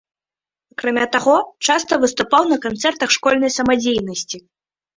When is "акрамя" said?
0.75-1.05